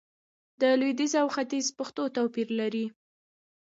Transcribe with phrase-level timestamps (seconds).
[0.59, 2.85] د لويديځ او ختيځ پښتو توپير لري